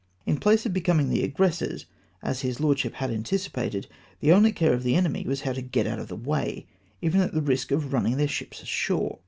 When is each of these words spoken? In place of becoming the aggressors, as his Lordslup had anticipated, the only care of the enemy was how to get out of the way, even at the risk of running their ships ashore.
In 0.25 0.37
place 0.39 0.65
of 0.65 0.73
becoming 0.73 1.09
the 1.11 1.21
aggressors, 1.23 1.85
as 2.23 2.41
his 2.41 2.57
Lordslup 2.59 2.93
had 2.93 3.11
anticipated, 3.11 3.85
the 4.19 4.31
only 4.31 4.51
care 4.51 4.73
of 4.73 4.81
the 4.81 4.95
enemy 4.95 5.25
was 5.27 5.41
how 5.41 5.53
to 5.53 5.61
get 5.61 5.85
out 5.85 5.99
of 5.99 6.07
the 6.07 6.15
way, 6.15 6.65
even 7.03 7.21
at 7.21 7.35
the 7.35 7.39
risk 7.43 7.69
of 7.69 7.93
running 7.93 8.17
their 8.17 8.27
ships 8.27 8.63
ashore. 8.63 9.19